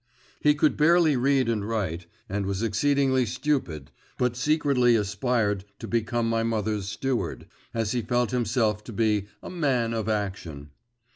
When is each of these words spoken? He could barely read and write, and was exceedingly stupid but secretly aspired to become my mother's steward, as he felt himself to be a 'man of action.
He 0.41 0.55
could 0.55 0.77
barely 0.77 1.15
read 1.15 1.47
and 1.47 1.63
write, 1.63 2.07
and 2.27 2.47
was 2.47 2.63
exceedingly 2.63 3.23
stupid 3.23 3.91
but 4.17 4.35
secretly 4.35 4.95
aspired 4.95 5.63
to 5.77 5.87
become 5.87 6.27
my 6.27 6.41
mother's 6.41 6.89
steward, 6.89 7.45
as 7.71 7.91
he 7.91 8.01
felt 8.01 8.31
himself 8.31 8.83
to 8.85 8.93
be 8.93 9.27
a 9.43 9.51
'man 9.51 9.93
of 9.93 10.09
action. 10.09 10.71